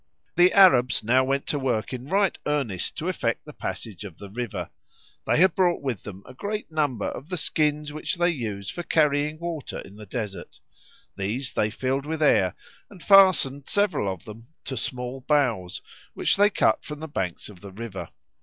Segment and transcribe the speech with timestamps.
[0.35, 4.31] The Arabs now went to work in right earnest to effect the passage of the
[4.31, 4.71] river.
[5.27, 8.81] They had brought with them a great number of the skins which they use for
[8.81, 10.59] carrying water in the desert;
[11.17, 12.55] these they filled with air,
[12.89, 15.81] and fastened several of them to small boughs
[16.15, 18.09] which they cut from the banks of the river.